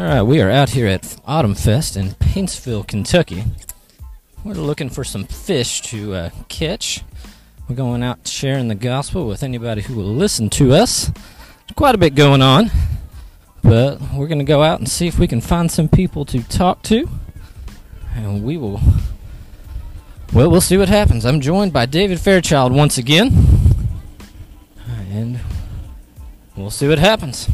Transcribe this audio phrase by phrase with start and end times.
[0.00, 3.44] All right, we are out here at Autumn Fest in Paintsville, Kentucky.
[4.42, 7.02] We're looking for some fish to uh, catch.
[7.68, 11.08] We're going out sharing the gospel with anybody who will listen to us.
[11.08, 12.70] There's quite a bit going on,
[13.62, 16.42] but we're going to go out and see if we can find some people to
[16.44, 17.06] talk to.
[18.14, 18.80] And we will.
[20.32, 21.26] Well, we'll see what happens.
[21.26, 23.36] I'm joined by David Fairchild once again.
[25.10, 25.40] And
[26.56, 27.50] we'll see what happens.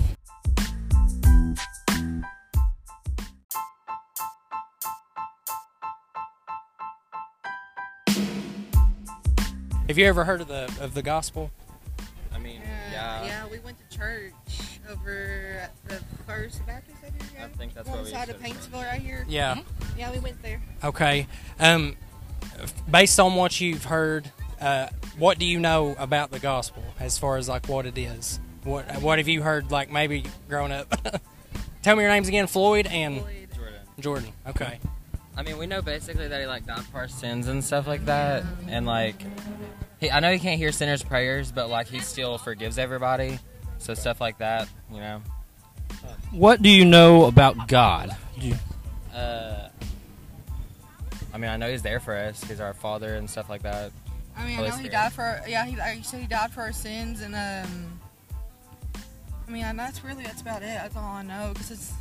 [9.89, 11.51] Have you ever heard of the of the gospel?
[12.35, 14.33] I mean, Uh, yeah, yeah, we went to church
[14.91, 16.99] over at the First Baptist.
[17.07, 19.25] I think, I think that's what we alongside of used to- Paintsville, right here.
[19.29, 19.61] Yeah.
[19.97, 20.61] Yeah, we went there.
[20.85, 21.27] Okay.
[21.59, 21.97] Um,
[22.91, 24.31] based on what you've heard,
[24.61, 28.41] uh, what do you know about the gospel as far as like what it is?
[28.65, 30.93] What what have you heard like maybe growing up?
[31.83, 33.49] Tell me your names again, Floyd and Floyd.
[33.55, 33.81] Jordan.
[34.01, 34.33] Jordan.
[34.49, 34.79] Okay.
[35.37, 38.07] I mean, we know basically that he like died for our sins and stuff like
[38.07, 39.17] that, and like,
[40.01, 43.39] he, I know he can't hear sinners' prayers, but like he still forgives everybody,
[43.79, 45.23] so stuff like that, you know.
[46.31, 48.17] What do you know about God?
[48.39, 48.57] You-
[49.15, 49.69] Uh,
[51.33, 52.43] I mean, I know he's there for us.
[52.45, 53.91] He's our father and stuff like that.
[54.37, 55.41] I mean, Holy I know he died for.
[55.47, 58.01] Yeah, he like you said he died for our sins, and um.
[59.49, 60.67] I mean, and that's really that's about it.
[60.67, 61.93] That's all I know because it's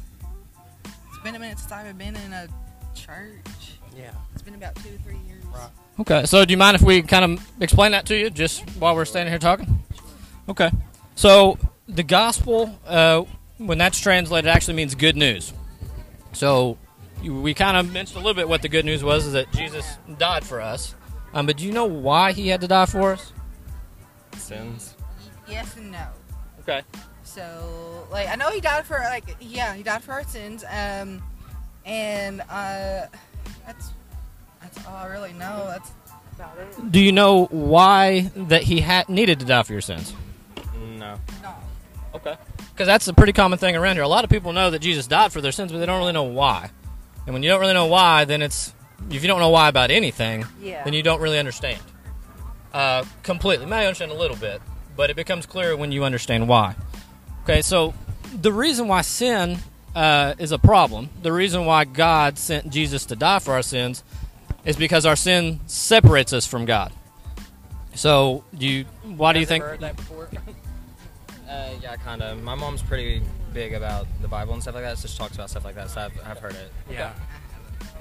[0.83, 2.47] it's been a minute since I've been in a
[2.95, 3.79] church.
[3.95, 4.11] Yeah.
[4.33, 5.43] It's been about two or three years.
[5.45, 5.69] Right.
[5.99, 8.95] Okay, so do you mind if we kind of explain that to you just while
[8.95, 9.83] we're standing here talking?
[10.49, 10.69] Okay.
[11.16, 11.57] So
[11.88, 13.23] the gospel, uh,
[13.57, 15.53] when that's translated, actually means good news.
[16.33, 16.77] So
[17.23, 19.97] we kind of mentioned a little bit what the good news was is that Jesus
[20.17, 20.93] died for us.
[21.33, 23.31] Um, but do you know why he had to die for us?
[24.35, 24.95] Sins.
[25.47, 26.07] Yes and no.
[26.61, 26.81] Okay.
[27.23, 30.63] So, like, I know he died for like, yeah, he died for our sins.
[30.69, 31.23] Um,
[31.86, 33.06] and uh,
[33.66, 33.91] that's
[34.62, 35.66] that's all I really know.
[35.68, 35.91] That's
[36.35, 36.91] about it.
[36.91, 40.13] Do you know why that he had needed to die for your sins?
[40.97, 41.16] No.
[41.44, 41.53] No.
[42.16, 42.35] Okay.
[42.74, 44.03] Because that's a pretty common thing around here.
[44.03, 46.12] A lot of people know that Jesus died for their sins, but they don't really
[46.13, 46.69] know why.
[47.25, 48.74] And when you don't really know why, then it's
[49.09, 50.84] if you don't know why about anything, Yeah.
[50.84, 51.79] then you don't really understand.
[52.74, 53.66] Uh, completely.
[53.66, 54.62] May understand a little bit,
[54.97, 56.75] but it becomes clearer when you understand why.
[57.44, 57.94] Okay, so
[58.41, 59.59] the reason why sin
[59.95, 64.03] uh, is a problem, the reason why God sent Jesus to die for our sins,
[64.66, 66.91] is because our sin separates us from God.
[67.94, 68.85] So, do you?
[69.03, 69.63] Why do you think?
[69.63, 70.29] heard that before?
[71.47, 72.41] Uh, yeah, kind of.
[72.41, 73.22] My mom's pretty
[73.53, 75.91] big about the Bible and stuff like that, so she talks about stuff like that,
[75.91, 76.72] so I've, I've heard it.
[76.89, 77.13] yeah.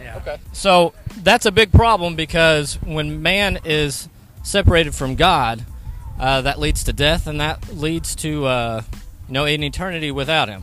[0.01, 0.17] Yeah.
[0.17, 0.39] Okay.
[0.53, 4.09] So that's a big problem because when man is
[4.43, 5.65] separated from God,
[6.19, 8.83] uh, that leads to death, and that leads to uh,
[9.29, 10.63] you know an eternity without Him.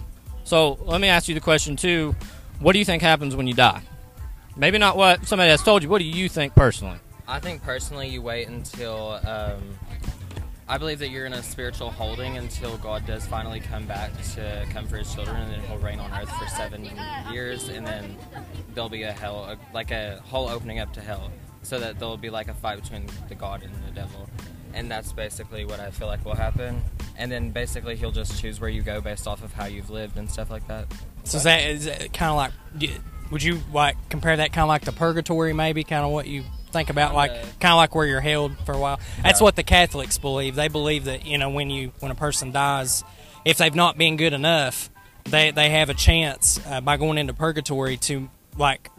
[0.51, 2.13] So let me ask you the question too:
[2.59, 3.81] What do you think happens when you die?
[4.57, 5.88] Maybe not what somebody has told you.
[5.88, 6.97] What do you think personally?
[7.25, 9.22] I think personally, you wait until.
[9.25, 9.62] Um,
[10.67, 14.66] I believe that you're in a spiritual holding until God does finally come back to
[14.72, 16.85] come for His children, and then He'll reign on earth for seven
[17.31, 18.18] years, and then
[18.73, 21.31] there'll be a hell, like a whole opening up to hell,
[21.63, 24.28] so that there'll be like a fight between the God and the devil,
[24.74, 26.82] and that's basically what I feel like will happen.
[27.18, 30.18] And then basically He'll just choose where you go based off of how you've lived
[30.18, 30.86] and stuff like that.
[31.24, 32.52] So is that is kind of like?
[33.31, 35.54] Would you like compare that kind of like the purgatory?
[35.54, 38.74] Maybe kind of what you think about, like kind of like where you're held for
[38.74, 39.00] a while.
[39.24, 39.44] That's Yeah.
[39.46, 40.56] what the Catholics believe.
[40.56, 43.04] They believe that you know when you when a person dies,
[43.46, 44.90] if they've not been good enough,
[45.26, 48.90] they they have a chance uh, by going into purgatory to like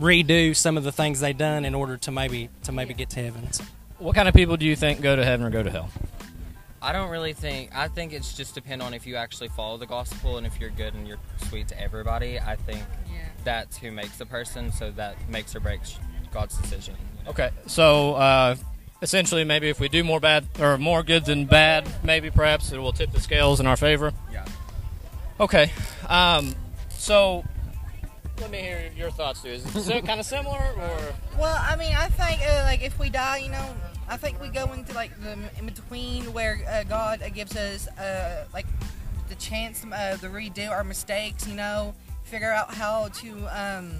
[0.00, 3.22] redo some of the things they've done in order to maybe to maybe get to
[3.22, 3.48] heaven.
[4.02, 5.88] So, What kind of people do you think go to heaven or go to hell?
[6.80, 7.70] I don't really think.
[7.76, 10.70] I think it's just depend on if you actually follow the gospel and if you're
[10.70, 11.18] good and you're
[11.48, 12.40] sweet to everybody.
[12.40, 13.20] I think Yeah.
[13.44, 15.98] that's who makes the person, so that makes or breaks
[16.32, 16.96] God's decision.
[17.28, 18.56] Okay, so uh,
[19.00, 22.78] essentially, maybe if we do more bad or more good than bad, maybe perhaps it
[22.78, 24.12] will tip the scales in our favor.
[24.32, 24.44] Yeah.
[25.38, 25.70] Okay,
[26.08, 26.56] um,
[26.90, 27.44] so
[28.40, 29.50] let me hear your thoughts, too.
[29.50, 30.98] Is it kind of similar, or
[31.38, 33.72] Well, I mean, I think uh, like if we die, you know,
[34.12, 38.44] I think we go into like the in between where uh, God gives us uh,
[38.52, 38.66] like
[39.30, 41.48] the chance uh, to redo our mistakes.
[41.48, 41.94] You know,
[42.24, 43.30] figure out how to.
[43.46, 43.92] Um,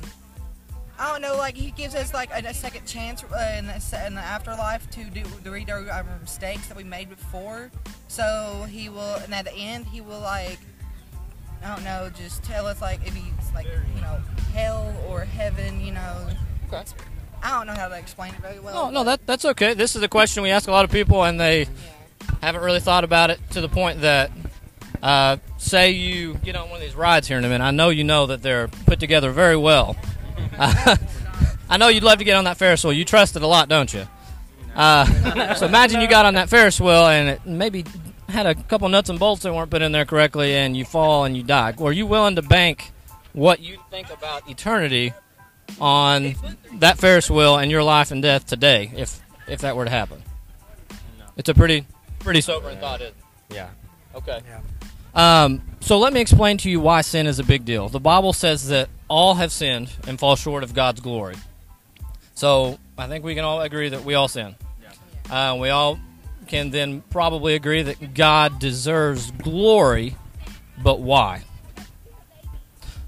[0.99, 4.03] I don't know, like he gives us like a, a second chance uh, in, the,
[4.07, 7.71] in the afterlife to do to redo our mistakes that we made before.
[8.09, 10.59] So he will, and at the end, he will like
[11.65, 13.67] I don't know, just tell us like if he's like
[13.97, 14.19] you know
[14.53, 15.81] hell or heaven.
[15.81, 16.29] You know,
[16.71, 16.85] Okay.
[17.43, 18.87] I don't know how to explain it very well.
[18.87, 19.75] No, no, that that's okay.
[19.75, 21.67] This is a question we ask a lot of people, and they Yeah.
[22.41, 24.31] haven't really thought about it to the point that
[25.03, 27.65] Uh, say you get on one of these rides here in a minute.
[27.65, 29.97] I know you know that they're put together very well.
[31.69, 32.93] I know you'd love to get on that Ferris wheel.
[32.93, 34.07] You trust it a lot, don't you?
[34.77, 37.85] Uh, so imagine you got on that Ferris wheel and it maybe
[38.29, 41.25] had a couple nuts and bolts that weren't put in there correctly, and you fall
[41.25, 41.75] and you die.
[41.81, 42.93] Are you willing to bank
[43.33, 45.13] what you think about eternity
[45.81, 46.35] on
[46.75, 50.23] that Ferris wheel and your life and death today, if if that were to happen?
[51.19, 51.27] No.
[51.37, 51.87] It's a pretty
[52.21, 53.15] pretty sobering thought, isn't
[53.51, 53.55] it?
[53.55, 53.71] Yeah.
[54.15, 54.41] Okay.
[55.15, 57.89] Um, so let me explain to you why sin is a big deal.
[57.89, 61.37] The Bible says that all have sinned and fall short of God's glory.
[62.35, 64.55] So I think we can all agree that we all sin.
[65.31, 65.99] Uh, we all
[66.47, 70.17] can then probably agree that God deserves glory,
[70.83, 71.43] but why?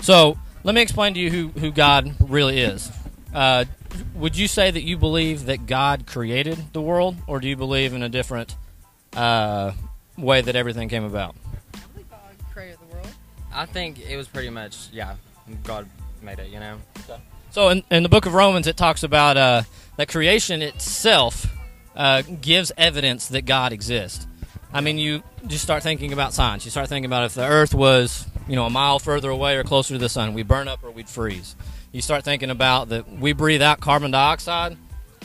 [0.00, 2.90] So let me explain to you who, who God really is.
[3.32, 3.66] Uh,
[4.14, 7.93] would you say that you believe that God created the world, or do you believe
[7.93, 8.56] in a different
[9.12, 9.72] uh,
[10.16, 11.37] way that everything came about?
[11.75, 12.20] I believe God
[12.52, 13.08] created the world.
[13.52, 15.14] I think it was pretty much yeah.
[15.62, 15.88] God
[16.22, 16.49] made it.
[16.50, 16.78] You know.
[17.50, 19.62] So in, in the book of Romans, it talks about uh,
[19.96, 21.46] that creation itself
[21.94, 24.26] uh, gives evidence that God exists.
[24.72, 26.64] I mean, you just start thinking about science.
[26.64, 29.64] You start thinking about if the Earth was, you know, a mile further away or
[29.64, 31.56] closer to the sun, we'd burn up or we'd freeze.
[31.93, 34.76] You start thinking about that we breathe out carbon dioxide,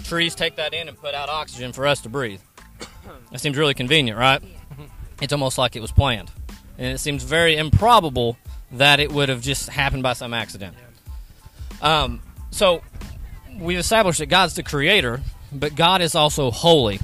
[0.03, 2.41] trees take that in and put out oxygen for us to breathe.
[3.31, 4.41] That seems really convenient, right?
[5.21, 6.31] It's almost like it was planned.
[6.79, 8.37] And it seems very improbable
[8.71, 10.75] that it would have just happened by some accident.
[11.81, 12.81] Um, so
[13.59, 16.99] we've established that God's the creator, but God is also holy.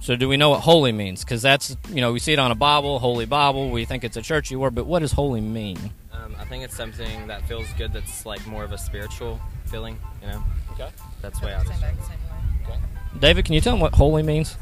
[0.00, 1.24] So do we know what holy means?
[1.24, 3.70] Because that's you know we see it on a Bible, Holy Bible.
[3.70, 5.78] We think it's a churchy word, but what does holy mean?
[6.12, 7.92] Um, I think it's something that feels good.
[7.92, 9.98] That's like more of a spiritual feeling.
[10.22, 10.44] You know.
[10.72, 10.88] Okay.
[11.20, 12.78] That's the way I Same back same way.
[13.18, 14.56] David, can you tell them what holy means?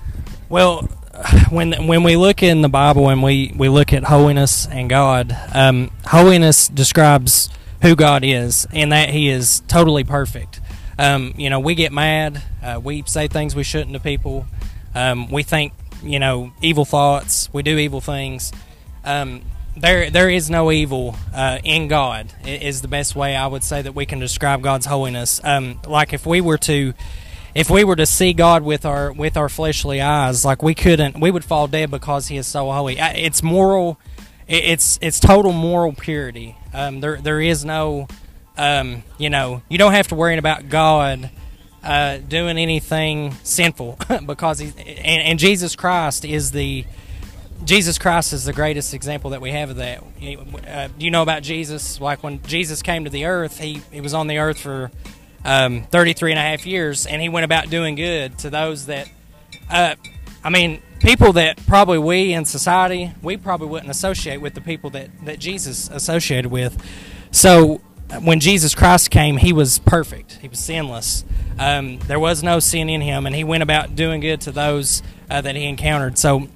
[0.49, 0.83] Well,
[1.51, 5.37] when when we look in the Bible and we, we look at holiness and God,
[5.55, 7.49] um, holiness describes
[7.83, 10.61] who God is, and that He is totally perfect.
[10.99, 14.47] Um, you know, we get mad, uh, we say things we shouldn't to people,
[14.99, 15.73] um, we think
[16.03, 18.53] you know evil thoughts, we do evil things.
[19.05, 19.43] Um,
[19.77, 22.33] there there is no evil uh, in God.
[22.45, 25.41] Is the best way I would say that we can describe God's holiness.
[25.45, 26.95] Um, like if we were to
[27.55, 31.21] if we were to see God with our with our fleshly eyes, like we couldn't,
[31.21, 32.99] we would fall dead because He is so holy.
[32.99, 34.01] It's moral,
[34.49, 36.57] it's it's total moral purity.
[36.75, 38.09] Um, there there is no,
[38.57, 41.31] um, you know, you don't have to worry about God
[41.83, 46.85] uh, doing anything sinful because He and, and Jesus Christ is the
[47.65, 50.03] Jesus Christ is the greatest example that we have of that.
[50.67, 52.01] Uh, you know about Jesus?
[52.01, 54.91] Like when Jesus came to the earth, he, he was on the earth for
[55.45, 59.09] um, 33 and a half years, and he went about doing good to those that,
[59.71, 59.97] uh,
[60.45, 64.91] I mean, people that probably we in society, we probably wouldn't associate with the people
[64.91, 66.83] that, that Jesus associated with.
[67.31, 67.81] So
[68.23, 71.25] when Jesus Christ came, he was perfect, he was sinless.
[71.59, 75.03] Um, there was no sin in him, and he went about doing good to those
[75.29, 76.17] uh, that he encountered.
[76.17, 76.49] So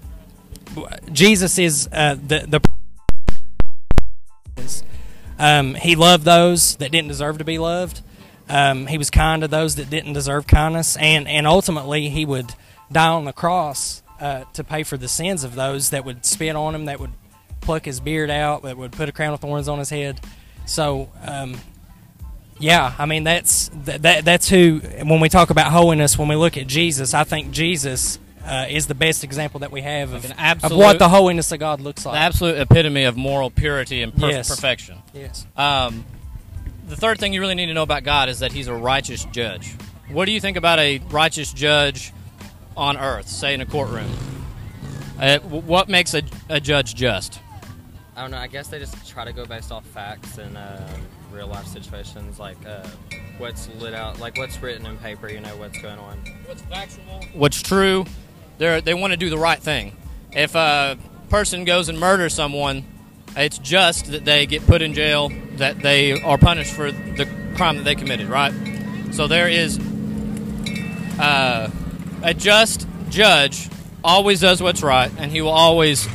[1.13, 2.61] Jesus is uh, the the
[5.39, 8.01] um, he loved those that didn't deserve to be loved.
[8.49, 12.55] Um, he was kind to those that didn't deserve kindness, and and ultimately he would
[12.91, 16.55] die on the cross uh, to pay for the sins of those that would spit
[16.55, 17.13] on him, that would
[17.61, 20.21] pluck his beard out, that would put a crown of thorns on his head.
[20.67, 21.11] So.
[21.25, 21.57] Um,
[22.59, 24.81] yeah, I mean that's that, that that's who.
[25.05, 28.87] When we talk about holiness, when we look at Jesus, I think Jesus uh, is
[28.87, 32.07] the best example that we have of, an of what the holiness of God looks
[32.07, 32.15] like.
[32.15, 34.49] The absolute epitome of moral purity and per- Yes.
[34.49, 34.99] perfection.
[35.13, 35.47] yes.
[35.57, 36.05] Um,
[36.89, 39.25] the third thing you really need to know about God is that He's a righteous
[39.33, 39.75] judge.
[40.09, 42.13] What do you think about a righteous judge
[42.77, 44.11] on earth, say in a courtroom?
[45.19, 47.41] Uh, what makes a, a judge just?
[48.23, 48.39] I don't know.
[48.39, 52.39] I guess they just try to go based off facts and um, real life situations,
[52.39, 52.87] like uh,
[53.39, 55.29] what's lit out, like what's written in paper.
[55.29, 56.19] You know what's going on.
[56.47, 57.21] What's factual?
[57.33, 58.05] What's true?
[58.59, 59.97] They they want to do the right thing.
[60.31, 60.97] If a
[61.31, 62.85] person goes and murders someone,
[63.37, 67.79] it's just that they get put in jail, that they are punished for the crime
[67.79, 68.53] that they committed, right?
[69.11, 69.81] So there is
[71.19, 71.69] uh,
[72.23, 73.69] a just judge
[74.05, 76.07] always does what's right, and he will always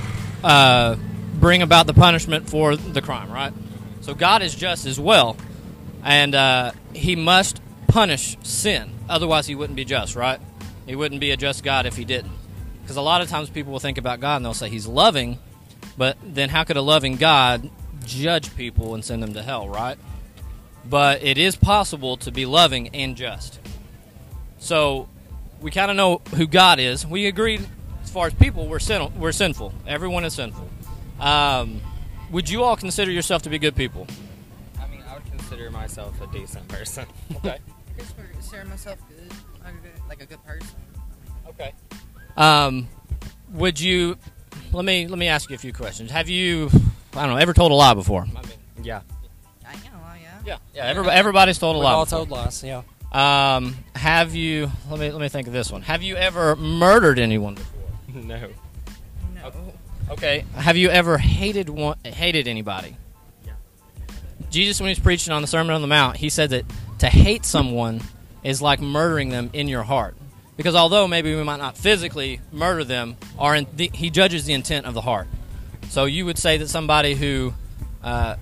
[0.42, 0.96] uh,
[1.40, 3.54] bring about the punishment for the crime, right?
[4.02, 5.38] So God is just as well,
[6.04, 8.92] and uh, he must punish sin.
[9.10, 10.40] Otherwise, he wouldn't be just, right?
[10.86, 12.32] He wouldn't be a just God if he didn't.
[12.82, 15.40] Because a lot of times people will think about God and they'll say he's loving,
[15.98, 17.70] but then how could a loving God
[18.06, 19.98] judge people and send them to hell, right?
[20.90, 23.60] But it is possible to be loving and just.
[24.60, 25.10] So
[25.62, 27.06] we kind of know who God is.
[27.06, 27.60] We agree
[28.04, 29.74] as far as people, we're sin- we're sinful.
[29.86, 30.70] Everyone is sinful.
[31.20, 31.82] Um,
[32.32, 34.08] would you all consider yourself to be good people?
[34.80, 37.06] I mean, I would consider myself a decent person.
[37.38, 37.58] Okay.
[37.60, 39.32] I guess we're considering myself good,
[39.64, 40.76] like a good, like a good person.
[41.50, 41.74] Okay.
[42.36, 42.88] Um,
[43.54, 44.18] would you?
[44.72, 46.12] Let me let me ask you a few questions.
[46.12, 46.70] Have you,
[47.16, 48.22] I don't know, ever told a lie before?
[48.22, 48.52] I mean,
[48.84, 49.02] yeah.
[49.66, 50.30] I ain't gonna lie, yeah.
[50.46, 50.58] Yeah.
[50.76, 50.84] Yeah.
[50.86, 51.94] Everybody, everybody's told a We've lie.
[51.94, 52.20] all before.
[52.20, 52.64] told lies.
[52.64, 52.84] Yeah.
[53.12, 54.70] Um, have you?
[54.92, 55.82] Let me let me think of this one.
[55.84, 57.90] Have you ever murdered anyone before?
[58.24, 58.50] no.
[59.34, 59.52] No.
[60.10, 60.46] Okay.
[60.56, 62.96] Have you ever hated one hated anybody?
[63.46, 63.54] Yeah.
[64.50, 66.66] Jesus, when he was preaching on the Sermon on the Mount, he said that
[67.00, 68.02] to hate someone
[68.44, 70.16] is like murdering them in your heart.
[70.56, 74.86] Because although maybe we might not physically murder them, our the, he judges the intent
[74.86, 75.28] of the heart.
[75.90, 77.54] So you would say that somebody who
[78.04, 78.38] uh,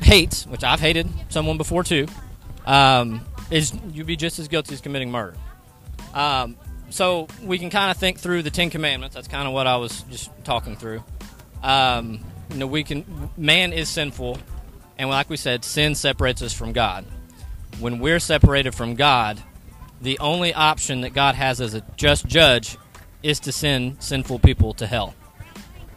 [0.00, 2.06] hates, which I've hated someone before too,
[2.66, 5.36] um, is you'd be just as guilty as committing murder.
[6.14, 6.56] Um,
[6.90, 9.14] so we can kind of think through the Ten Commandments.
[9.14, 11.02] That's kind of what I was just talking through.
[11.62, 13.30] Um, you know, we can.
[13.36, 14.38] Man is sinful,
[14.98, 17.04] and like we said, sin separates us from God.
[17.78, 19.40] When we're separated from God,
[20.00, 22.76] the only option that God has as a just judge
[23.22, 25.14] is to send sinful people to hell.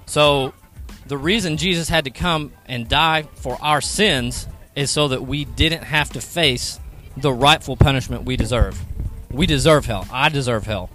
[0.06, 0.54] So,
[1.08, 5.46] the reason Jesus had to come and die for our sins is so that we
[5.46, 6.80] didn't have to face
[7.18, 8.80] the rightful punishment we deserve.
[9.34, 10.08] We deserve hell.
[10.12, 10.90] I deserve hell.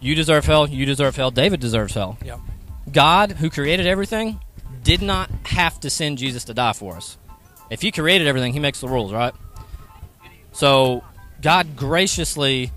[0.00, 0.68] You deserve hell.
[0.68, 1.30] You deserve hell.
[1.30, 2.16] David deserves hell.
[2.24, 2.40] Yep.
[2.92, 4.40] God, who created everything,
[4.82, 7.18] did not have to send Jesus to die for us.
[7.70, 9.34] If He created everything, He makes the rules, right?
[10.52, 11.02] So,
[11.42, 12.70] God graciously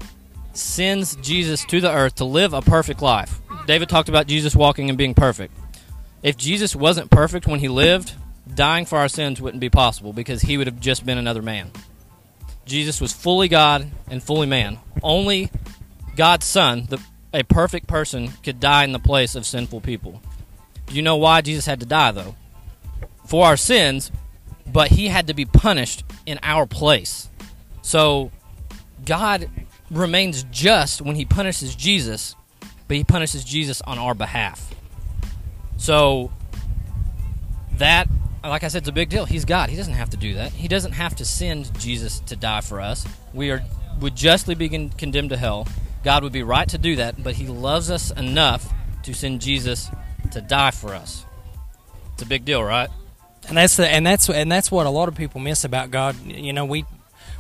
[0.54, 3.40] sends Jesus to the earth to live a perfect life.
[3.68, 5.54] David talked about Jesus walking and being perfect.
[6.24, 8.14] If Jesus wasn't perfect when He lived,
[8.56, 11.72] dying for our sins wouldn't be possible because He would have just been another man.
[12.68, 14.78] Jesus was fully God and fully man.
[15.02, 15.50] Only
[16.16, 17.02] God's Son, the,
[17.34, 20.22] a perfect person, could die in the place of sinful people.
[20.88, 22.36] Do you know why Jesus had to die, though?
[23.26, 24.12] For our sins,
[24.66, 27.30] but he had to be punished in our place.
[27.82, 28.32] So,
[29.06, 29.50] God
[29.90, 32.36] remains just when he punishes Jesus,
[32.88, 34.74] but he punishes Jesus on our behalf.
[35.78, 36.32] So,
[37.74, 38.08] that,
[38.44, 39.26] like I said, it's a big deal.
[39.26, 39.70] He's God.
[39.70, 40.52] He doesn't have to do that.
[40.52, 43.06] He doesn't have to send Jesus to die for us.
[43.34, 43.64] We are
[44.00, 45.68] would justly be con- condemned to hell.
[46.04, 48.72] God would be right to do that, but he loves us enough
[49.04, 49.90] to send Jesus
[50.32, 51.26] to die for us.
[52.14, 52.90] It's a big deal, right?
[53.48, 56.16] and that's the and that's and that's what a lot of people miss about God.
[56.26, 56.86] You know, we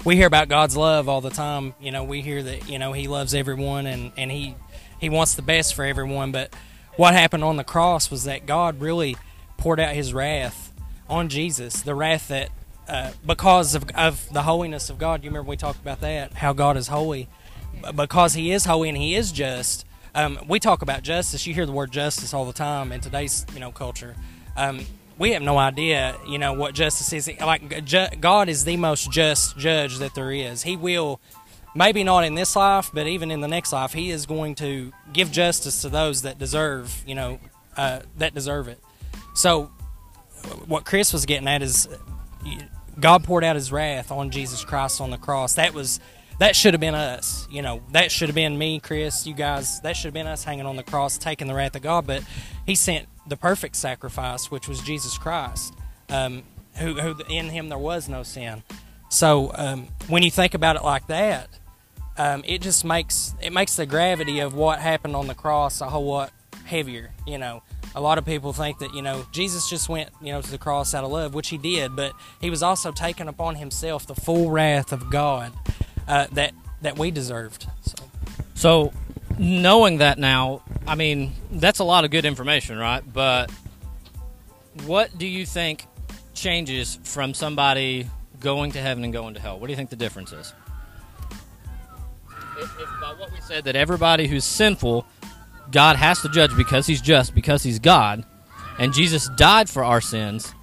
[0.05, 1.73] we hear about God's love all the time.
[1.79, 4.55] You know, we hear that you know He loves everyone and and He
[4.99, 6.31] He wants the best for everyone.
[6.31, 6.53] But
[6.95, 9.17] what happened on the cross was that God really
[9.57, 10.66] poured out His wrath
[11.09, 12.49] on Jesus, the wrath that
[12.87, 15.23] uh, because of of the holiness of God.
[15.23, 17.27] You remember we talked about that how God is holy,
[17.95, 19.85] because He is holy and He is just.
[20.15, 21.45] Um, we talk about justice.
[21.45, 24.15] You hear the word justice all the time in today's you know culture.
[24.55, 24.85] Um,
[25.17, 27.29] we have no idea, you know, what justice is.
[27.39, 30.63] Like ju- God is the most just judge that there is.
[30.63, 31.19] He will,
[31.75, 34.93] maybe not in this life, but even in the next life, He is going to
[35.13, 37.39] give justice to those that deserve, you know,
[37.75, 38.79] uh, that deserve it.
[39.33, 39.71] So,
[40.67, 41.87] what Chris was getting at is,
[42.99, 45.55] God poured out His wrath on Jesus Christ on the cross.
[45.55, 45.99] That was.
[46.39, 47.81] That should have been us, you know.
[47.93, 49.81] That should have been me, Chris, you guys.
[49.81, 52.05] That should have been us hanging on the cross, taking the wrath of God.
[52.05, 52.21] But
[52.63, 55.73] He sent the perfect sacrifice, which was Jesus Christ,
[56.09, 56.43] um,
[56.75, 58.61] who, who in Him there was no sin.
[59.09, 61.49] So um, when you think about it like that,
[62.17, 65.89] um, it just makes it makes the gravity of what happened on the cross a
[65.89, 66.31] whole lot
[66.65, 67.11] heavier.
[67.25, 67.63] You know,
[67.95, 70.57] a lot of people think that you know Jesus just went you know to the
[70.57, 74.15] cross out of love, which He did, but He was also taking upon Himself the
[74.15, 75.53] full wrath of God
[76.07, 77.67] uh, that that we deserved.
[77.81, 77.95] So.
[78.57, 78.91] So,
[79.37, 83.03] knowing that now, I mean, that's a lot of good information, right?
[83.13, 83.51] But
[84.87, 85.85] what do you think
[86.33, 89.59] changes from somebody going to heaven and going to hell?
[89.59, 90.53] What do you think the difference is?
[92.57, 95.05] If, if by what we said that everybody who's sinful,
[95.71, 98.25] God has to judge because he's just, because he's God,
[98.79, 100.53] and Jesus died for our sins,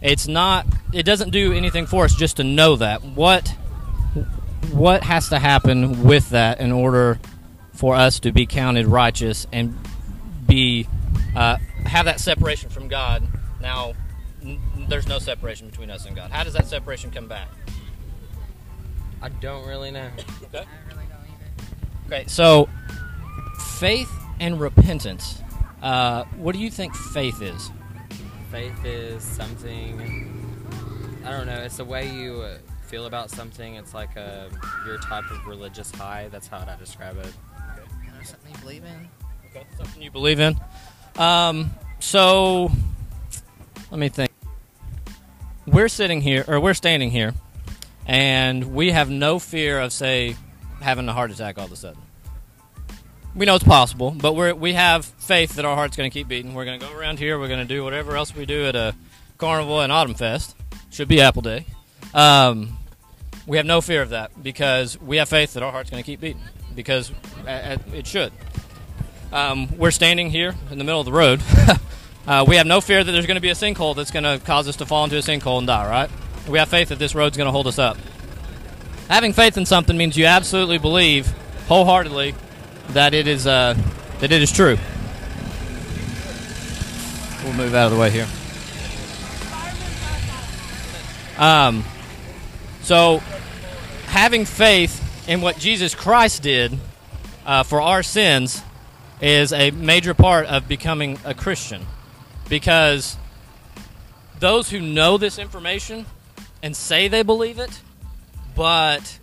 [0.00, 3.02] it's not it doesn't do anything for us just to know that.
[3.02, 3.48] What
[4.70, 7.18] what has to happen with that in order
[7.72, 9.76] for us to be counted righteous and
[10.46, 10.86] be
[11.34, 11.56] uh,
[11.86, 13.26] have that separation from God.
[13.60, 13.94] Now,
[14.42, 16.30] n- there's no separation between us and God.
[16.30, 17.48] How does that separation come back?
[19.20, 20.08] I don't really know.
[20.44, 20.58] Okay.
[20.58, 21.26] I really don't
[22.06, 22.16] either.
[22.16, 22.24] Okay.
[22.28, 22.68] So,
[23.78, 24.10] faith
[24.40, 25.42] and repentance.
[25.82, 27.70] Uh, what do you think faith is?
[28.50, 30.00] Faith is something.
[31.24, 31.58] I don't know.
[31.62, 33.74] It's the way you uh, feel about something.
[33.74, 34.50] It's like a
[34.86, 36.28] your type of religious high.
[36.30, 37.32] That's how I describe it.
[38.04, 39.08] You know, something you believe in.
[39.50, 39.66] Okay.
[39.76, 40.58] Something you believe in.
[41.16, 42.70] Um, so,
[43.90, 44.30] let me think.
[45.66, 47.34] We're sitting here, or we're standing here,
[48.06, 50.36] and we have no fear of, say,
[50.80, 52.00] having a heart attack all of a sudden.
[53.36, 56.28] We know it's possible, but we we have faith that our heart's going to keep
[56.28, 56.54] beating.
[56.54, 57.38] We're going to go around here.
[57.38, 58.94] We're going to do whatever else we do at a
[59.38, 60.54] carnival and Autumn Fest.
[60.90, 61.66] Should be Apple Day.
[62.12, 62.78] Um,
[63.46, 66.06] we have no fear of that because we have faith that our heart's going to
[66.06, 66.42] keep beating
[66.74, 67.10] because
[67.46, 68.32] it should.
[69.32, 71.42] Um, we're standing here in the middle of the road.
[72.28, 74.38] uh, we have no fear that there's going to be a sinkhole that's going to
[74.44, 76.10] cause us to fall into a sinkhole and die, right?
[76.48, 77.96] We have faith that this road's going to hold us up.
[79.08, 81.26] Having faith in something means you absolutely believe
[81.66, 82.34] wholeheartedly
[82.90, 83.74] that it is uh,
[84.20, 84.76] that it is true.
[87.42, 88.26] We'll move out of the way here.
[91.38, 91.84] Um,
[92.82, 93.18] so
[94.06, 96.78] having faith in what Jesus Christ did
[97.44, 98.62] uh, for our sins
[99.20, 101.86] is a major part of becoming a Christian
[102.48, 103.16] because
[104.38, 106.06] those who know this information
[106.62, 107.80] and say they believe it,
[108.54, 109.18] but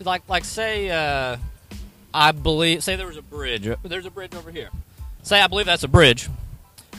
[0.00, 1.36] like like say uh,
[2.16, 3.68] I believe say there was a bridge.
[3.82, 4.70] There's a bridge over here.
[5.22, 6.30] Say I believe that's a bridge,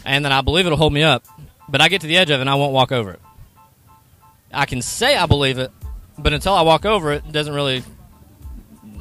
[0.05, 1.25] and then I believe it'll hold me up,
[1.67, 3.19] but I get to the edge of it and I won't walk over it.
[4.53, 5.71] I can say I believe it,
[6.19, 7.83] but until I walk over it, it doesn't really.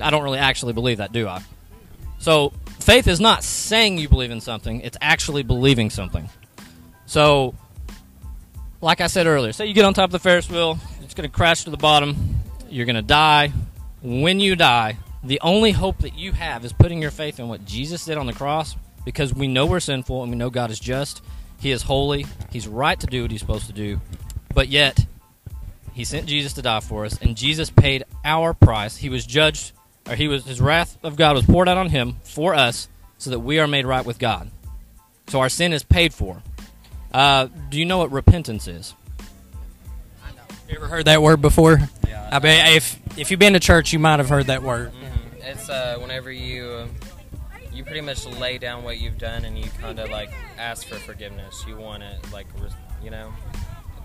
[0.00, 1.42] I don't really actually believe that, do I?
[2.18, 6.30] So faith is not saying you believe in something; it's actually believing something.
[7.04, 7.54] So,
[8.80, 11.28] like I said earlier, say you get on top of the Ferris wheel, it's going
[11.28, 12.36] to crash to the bottom.
[12.70, 13.52] You're going to die.
[14.02, 14.96] When you die,
[15.26, 18.26] the only hope that you have is putting your faith in what Jesus did on
[18.26, 21.22] the cross because we know we're sinful and we know God is just.
[21.60, 22.26] He is holy.
[22.50, 24.00] He's right to do what he's supposed to do.
[24.54, 25.06] But yet,
[25.92, 28.98] he sent Jesus to die for us, and Jesus paid our price.
[28.98, 29.72] He was judged,
[30.08, 33.30] or he was his wrath of God was poured out on him for us, so
[33.30, 34.50] that we are made right with God.
[35.28, 36.42] So our sin is paid for.
[37.12, 38.94] Uh, do you know what repentance is?
[40.22, 40.42] I know.
[40.68, 41.80] You ever heard that word before?
[42.06, 42.28] Yeah.
[42.30, 44.92] I bet if if you've been to church, you might have heard that word.
[44.92, 45.05] Mhm.
[45.46, 46.88] It's uh, whenever you
[47.72, 50.96] you pretty much lay down what you've done and you kind of like ask for
[50.96, 51.64] forgiveness.
[51.68, 52.46] You want it like
[53.02, 53.32] you know.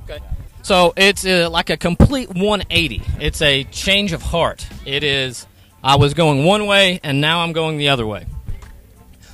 [0.04, 0.24] Okay.
[0.62, 3.02] So it's uh, like a complete 180.
[3.20, 4.68] It's a change of heart.
[4.86, 5.48] It is,
[5.84, 8.28] I was going one way and now I'm going the other way.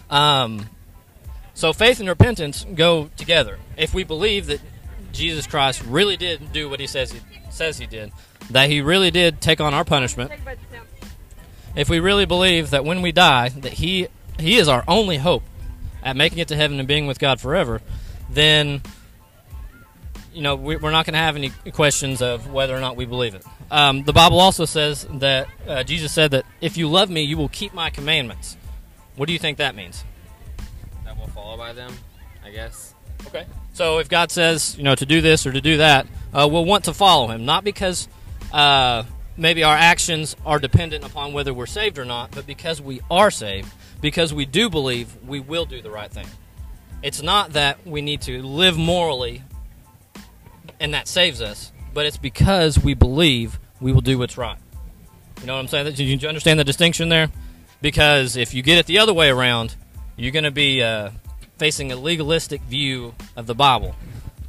[0.09, 0.69] Um,
[1.53, 3.59] so faith and repentance go together.
[3.75, 4.61] If we believe that
[5.11, 8.13] Jesus Christ really did do what he says he says he did,
[8.51, 10.31] that he really did take on our punishment,
[11.77, 14.07] if we really believe that when we die that he
[14.39, 15.43] he is our only hope
[16.03, 17.81] at making it to heaven and being with God forever,
[18.29, 18.81] then
[20.37, 23.05] you know, we, we're not going to have any questions of whether or not we
[23.05, 23.43] believe it.
[23.71, 27.37] Um, the Bible also says that uh, Jesus said that if you love me, you
[27.37, 28.55] will keep my commandments.
[29.15, 30.03] What do you think that means?
[31.05, 31.91] That will follow by them,
[32.45, 32.93] I guess.
[33.25, 33.47] Okay.
[33.73, 36.65] So if God says, you know, to do this or to do that, uh, we'll
[36.65, 38.07] want to follow Him, not because
[38.53, 39.03] uh,
[39.37, 43.31] maybe our actions are dependent upon whether we're saved or not, but because we are
[43.31, 43.71] saved,
[44.01, 46.27] because we do believe we will do the right thing.
[47.03, 49.43] It's not that we need to live morally
[50.79, 54.57] and that saves us, but it's because we believe we will do what's right.
[55.41, 55.93] You know what I'm saying?
[55.93, 57.29] Do you understand the distinction there?
[57.81, 59.75] Because if you get it the other way around,
[60.15, 61.11] you're going to be uh,
[61.57, 63.95] facing a legalistic view of the Bible.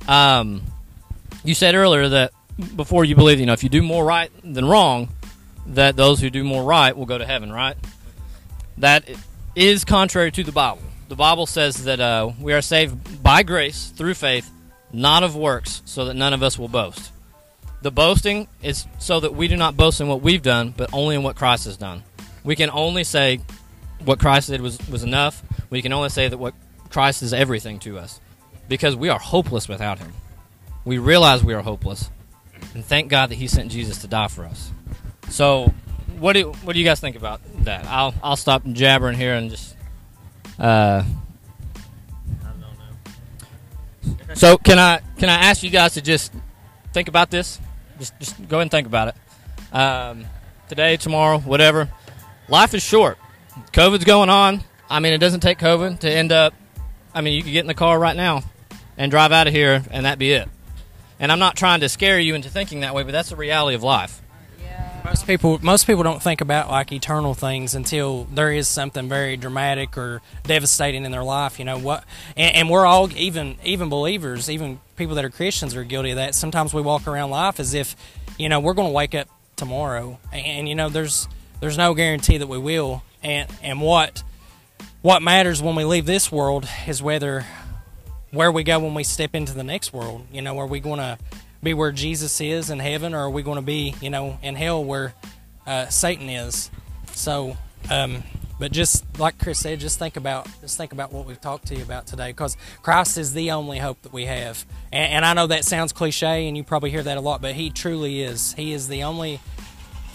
[0.06, 0.62] Um,
[1.44, 2.32] you said earlier that
[2.76, 5.08] before you believe, you know, if you do more right than wrong,
[5.66, 7.76] that those who do more right will go to heaven, right?
[8.78, 9.04] That
[9.54, 10.82] is contrary to the Bible.
[11.08, 14.50] The Bible says that uh, we are saved by grace through faith,
[14.92, 17.12] not of works, so that none of us will boast.
[17.80, 21.14] The boasting is so that we do not boast in what we've done, but only
[21.14, 22.02] in what Christ has done.
[22.42, 23.40] We can only say
[24.04, 25.42] what Christ did was, was enough.
[25.70, 26.54] We can only say that what
[26.90, 28.20] Christ is everything to us
[28.68, 30.12] because we are hopeless without Him.
[30.84, 32.10] We realize we are hopeless,
[32.74, 34.70] and thank God that He sent Jesus to die for us.
[35.28, 35.72] So,
[36.18, 37.86] what do what do you guys think about that?
[37.86, 39.76] I'll I'll stop jabbering here and just.
[40.58, 41.04] Uh,
[44.34, 46.32] so can I can I ask you guys to just
[46.92, 47.60] think about this?
[47.98, 49.74] Just just go ahead and think about it.
[49.74, 50.24] Um,
[50.68, 51.88] today, tomorrow, whatever.
[52.48, 53.18] Life is short.
[53.72, 54.62] COVID's going on.
[54.88, 56.54] I mean, it doesn't take COVID to end up.
[57.14, 58.42] I mean, you could get in the car right now
[58.96, 60.48] and drive out of here, and that be it.
[61.20, 63.74] And I'm not trying to scare you into thinking that way, but that's the reality
[63.74, 64.22] of life.
[65.04, 69.38] Most people, most people don't think about like eternal things until there is something very
[69.38, 71.58] dramatic or devastating in their life.
[71.58, 72.04] You know what?
[72.36, 76.16] And, and we're all even even believers, even people that are Christians are guilty of
[76.16, 76.34] that.
[76.34, 77.96] Sometimes we walk around life as if,
[78.38, 81.26] you know, we're going to wake up tomorrow, and, and you know, there's
[81.60, 83.02] there's no guarantee that we will.
[83.22, 84.22] And and what
[85.00, 87.46] what matters when we leave this world is whether
[88.30, 90.26] where we go when we step into the next world.
[90.32, 91.18] You know, are we going to
[91.62, 94.54] be where Jesus is in heaven, or are we going to be, you know, in
[94.54, 95.14] hell where
[95.66, 96.70] uh, Satan is?
[97.12, 97.56] So,
[97.90, 98.22] um,
[98.60, 101.76] but just like Chris said, just think about just think about what we've talked to
[101.76, 104.64] you about today, because Christ is the only hope that we have.
[104.92, 107.54] And, and I know that sounds cliche, and you probably hear that a lot, but
[107.54, 108.52] He truly is.
[108.54, 109.40] He is the only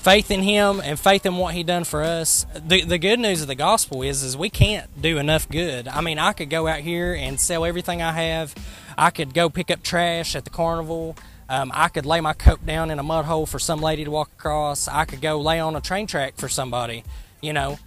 [0.04, 2.46] faith in him and faith in what he done for us.
[2.54, 5.88] The, the good news of the gospel is is we can't do enough good.
[5.88, 8.54] I mean i could go out here and sell everything i have.
[8.98, 11.16] I could go pick up trash at the carnival.
[11.48, 14.12] Um, i could lay my coat down in a mud hole for some lady to
[14.12, 14.89] walk across.
[14.89, 17.06] I could go lay on a train track for somebody
[17.42, 17.80] you know.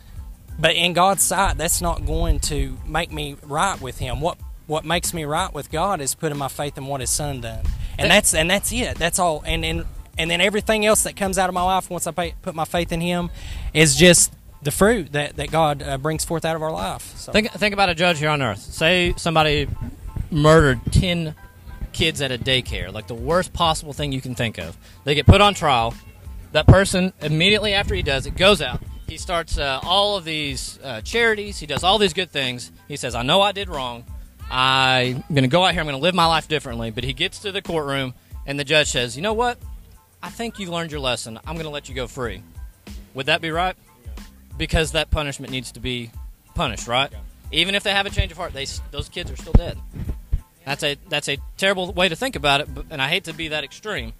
[0.58, 4.22] But in god's sight that's not going to make me right with him.
[4.22, 7.42] What what makes me right with god is putting my faith in what his son
[7.42, 7.64] done.
[7.98, 8.96] And that's and that's it.
[8.96, 9.42] That's all.
[9.44, 9.84] And and
[10.18, 12.64] and then everything else that comes out of my life once I pay, put my
[12.64, 13.30] faith in Him
[13.74, 17.16] is just the fruit that, that God uh, brings forth out of our life.
[17.16, 17.32] So.
[17.32, 18.58] Think think about a judge here on earth.
[18.58, 19.68] Say somebody
[20.30, 21.34] murdered ten
[21.92, 24.76] kids at a daycare, like the worst possible thing you can think of.
[25.04, 25.94] They get put on trial.
[26.52, 28.80] That person immediately after he does it goes out.
[29.06, 31.58] He starts uh, all of these uh, charities.
[31.58, 32.72] He does all these good things.
[32.88, 34.04] He says, "I know I did wrong.
[34.50, 35.80] I'm going to go out here.
[35.80, 38.14] I'm going to live my life differently." But he gets to the courtroom,
[38.46, 39.58] and the judge says, "You know what?
[40.22, 41.38] I think you learned your lesson.
[41.46, 42.42] I'm going to let you go free.
[43.14, 43.76] Would that be right?
[44.56, 46.10] Because that punishment needs to be
[46.54, 47.10] punished, right?
[47.52, 49.78] Even if they have a change of heart, they those kids are still dead.
[50.64, 53.32] That's a that's a terrible way to think about it, but, and I hate to
[53.32, 54.12] be that extreme.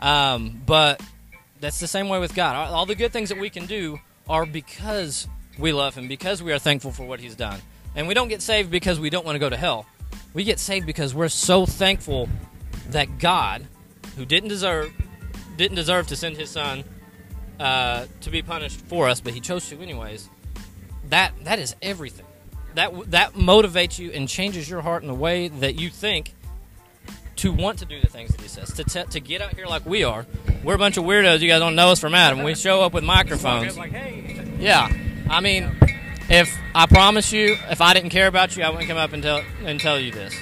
[0.00, 1.02] Um, but
[1.60, 2.54] that's the same way with God.
[2.54, 5.26] All, all the good things that we can do are because
[5.58, 7.60] we love Him, because we are thankful for what He's done,
[7.96, 9.86] and we don't get saved because we don't want to go to hell.
[10.32, 12.28] We get saved because we're so thankful
[12.90, 13.66] that God,
[14.16, 14.92] who didn't deserve
[15.56, 16.84] didn't deserve to send his son
[17.60, 20.28] uh, to be punished for us, but he chose to anyways.
[21.10, 22.26] That that is everything.
[22.74, 26.34] That that motivates you and changes your heart in a way that you think
[27.36, 28.72] to want to do the things that he says.
[28.74, 30.26] To t- to get out here like we are.
[30.62, 31.40] We're a bunch of weirdos.
[31.40, 32.42] You guys don't know us from Adam.
[32.42, 33.76] We show up with microphones.
[34.58, 34.88] Yeah,
[35.28, 35.70] I mean,
[36.30, 39.22] if I promise you, if I didn't care about you, I wouldn't come up and
[39.22, 40.34] tell and tell you this.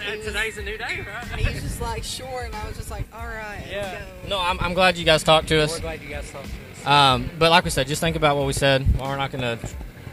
[0.00, 1.32] Today's a new day, right?
[1.32, 2.42] And he's just like, sure.
[2.42, 3.82] And I was just like, all right, Yeah.
[3.82, 4.28] let's go.
[4.28, 5.72] No, I'm, I'm glad you guys talked to us.
[5.72, 6.86] We're glad you guys talked to us.
[6.86, 8.86] Um, but like we said, just think about what we said.
[8.98, 9.58] Well, we're not going to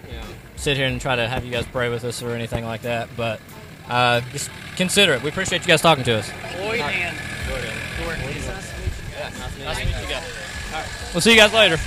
[0.07, 0.23] you know,
[0.55, 3.09] sit here and try to have you guys pray with us or anything like that.
[3.17, 3.39] But
[3.87, 5.23] uh, just consider it.
[5.23, 6.29] We appreciate you guys talking to us.
[6.29, 7.73] Floyd and Jordan.
[8.03, 8.21] Jordan.
[9.65, 10.23] Nice to meet you guys.
[11.13, 11.77] We'll see you guys later.